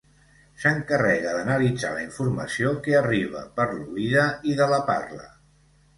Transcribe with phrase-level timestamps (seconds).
[0.61, 5.33] S'encarrega d'analitzar la informació que arriba per l'oïda i de la parla.